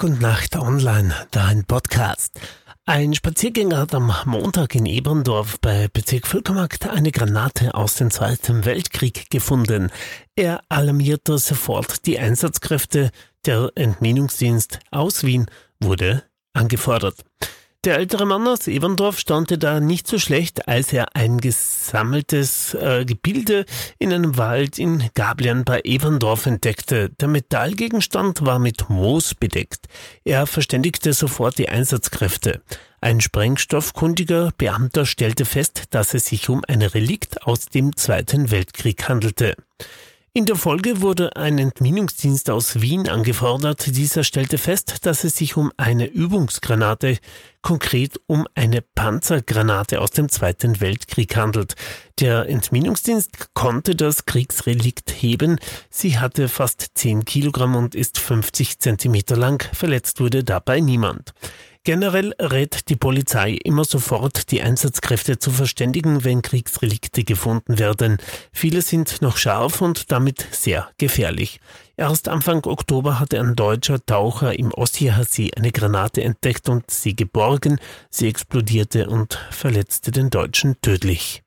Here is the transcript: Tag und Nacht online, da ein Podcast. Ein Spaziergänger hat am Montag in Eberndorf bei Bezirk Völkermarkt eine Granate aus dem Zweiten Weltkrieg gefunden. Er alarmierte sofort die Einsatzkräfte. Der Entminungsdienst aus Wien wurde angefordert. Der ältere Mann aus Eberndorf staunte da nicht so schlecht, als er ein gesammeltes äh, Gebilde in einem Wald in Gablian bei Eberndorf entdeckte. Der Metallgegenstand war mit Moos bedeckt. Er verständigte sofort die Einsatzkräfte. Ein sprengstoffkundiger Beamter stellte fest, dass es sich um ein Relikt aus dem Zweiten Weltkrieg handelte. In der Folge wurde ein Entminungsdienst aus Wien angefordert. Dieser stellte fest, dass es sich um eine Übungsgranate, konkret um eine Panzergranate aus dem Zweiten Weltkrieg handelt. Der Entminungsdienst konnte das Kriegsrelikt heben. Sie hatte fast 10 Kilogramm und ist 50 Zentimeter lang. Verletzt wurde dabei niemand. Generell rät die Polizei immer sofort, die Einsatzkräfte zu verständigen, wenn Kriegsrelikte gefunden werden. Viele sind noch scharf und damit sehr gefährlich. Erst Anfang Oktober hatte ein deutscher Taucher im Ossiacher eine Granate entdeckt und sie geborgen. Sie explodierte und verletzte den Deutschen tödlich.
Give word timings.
Tag 0.00 0.08
und 0.08 0.20
Nacht 0.22 0.56
online, 0.56 1.14
da 1.30 1.44
ein 1.44 1.64
Podcast. 1.64 2.40
Ein 2.86 3.12
Spaziergänger 3.12 3.76
hat 3.76 3.94
am 3.94 4.10
Montag 4.24 4.74
in 4.74 4.86
Eberndorf 4.86 5.60
bei 5.60 5.88
Bezirk 5.92 6.26
Völkermarkt 6.26 6.88
eine 6.88 7.12
Granate 7.12 7.74
aus 7.74 7.96
dem 7.96 8.10
Zweiten 8.10 8.64
Weltkrieg 8.64 9.28
gefunden. 9.28 9.90
Er 10.36 10.62
alarmierte 10.70 11.36
sofort 11.36 12.06
die 12.06 12.18
Einsatzkräfte. 12.18 13.10
Der 13.44 13.72
Entminungsdienst 13.74 14.78
aus 14.90 15.22
Wien 15.24 15.46
wurde 15.80 16.22
angefordert. 16.54 17.16
Der 17.84 17.96
ältere 17.96 18.26
Mann 18.26 18.46
aus 18.46 18.66
Eberndorf 18.66 19.18
staunte 19.18 19.56
da 19.56 19.80
nicht 19.80 20.06
so 20.06 20.18
schlecht, 20.18 20.68
als 20.68 20.92
er 20.92 21.16
ein 21.16 21.38
gesammeltes 21.38 22.74
äh, 22.74 23.06
Gebilde 23.06 23.64
in 23.98 24.12
einem 24.12 24.36
Wald 24.36 24.78
in 24.78 25.08
Gablian 25.14 25.64
bei 25.64 25.80
Eberndorf 25.84 26.44
entdeckte. 26.44 27.08
Der 27.08 27.28
Metallgegenstand 27.28 28.44
war 28.44 28.58
mit 28.58 28.90
Moos 28.90 29.34
bedeckt. 29.34 29.86
Er 30.24 30.46
verständigte 30.46 31.14
sofort 31.14 31.56
die 31.56 31.70
Einsatzkräfte. 31.70 32.60
Ein 33.00 33.22
sprengstoffkundiger 33.22 34.52
Beamter 34.58 35.06
stellte 35.06 35.46
fest, 35.46 35.84
dass 35.88 36.12
es 36.12 36.26
sich 36.26 36.50
um 36.50 36.62
ein 36.68 36.82
Relikt 36.82 37.46
aus 37.46 37.64
dem 37.64 37.96
Zweiten 37.96 38.50
Weltkrieg 38.50 39.08
handelte. 39.08 39.56
In 40.40 40.46
der 40.46 40.56
Folge 40.56 41.02
wurde 41.02 41.36
ein 41.36 41.58
Entminungsdienst 41.58 42.48
aus 42.48 42.80
Wien 42.80 43.10
angefordert. 43.10 43.94
Dieser 43.94 44.24
stellte 44.24 44.56
fest, 44.56 45.04
dass 45.04 45.22
es 45.22 45.36
sich 45.36 45.58
um 45.58 45.70
eine 45.76 46.06
Übungsgranate, 46.06 47.18
konkret 47.60 48.18
um 48.26 48.48
eine 48.54 48.80
Panzergranate 48.80 50.00
aus 50.00 50.12
dem 50.12 50.30
Zweiten 50.30 50.80
Weltkrieg 50.80 51.36
handelt. 51.36 51.74
Der 52.20 52.48
Entminungsdienst 52.48 53.52
konnte 53.52 53.94
das 53.94 54.24
Kriegsrelikt 54.24 55.10
heben. 55.10 55.58
Sie 55.90 56.18
hatte 56.18 56.48
fast 56.48 56.92
10 56.94 57.26
Kilogramm 57.26 57.76
und 57.76 57.94
ist 57.94 58.18
50 58.18 58.78
Zentimeter 58.78 59.36
lang. 59.36 59.62
Verletzt 59.74 60.20
wurde 60.20 60.42
dabei 60.42 60.80
niemand. 60.80 61.34
Generell 61.82 62.34
rät 62.38 62.90
die 62.90 62.96
Polizei 62.96 63.52
immer 63.52 63.84
sofort, 63.84 64.50
die 64.50 64.60
Einsatzkräfte 64.60 65.38
zu 65.38 65.50
verständigen, 65.50 66.24
wenn 66.24 66.42
Kriegsrelikte 66.42 67.24
gefunden 67.24 67.78
werden. 67.78 68.18
Viele 68.52 68.82
sind 68.82 69.22
noch 69.22 69.38
scharf 69.38 69.80
und 69.80 70.12
damit 70.12 70.46
sehr 70.50 70.90
gefährlich. 70.98 71.58
Erst 71.96 72.28
Anfang 72.28 72.66
Oktober 72.66 73.18
hatte 73.18 73.40
ein 73.40 73.56
deutscher 73.56 74.04
Taucher 74.04 74.58
im 74.58 74.74
Ossiacher 74.74 75.24
eine 75.56 75.72
Granate 75.72 76.22
entdeckt 76.22 76.68
und 76.68 76.90
sie 76.90 77.16
geborgen. 77.16 77.80
Sie 78.10 78.28
explodierte 78.28 79.08
und 79.08 79.38
verletzte 79.50 80.10
den 80.10 80.28
Deutschen 80.28 80.76
tödlich. 80.82 81.42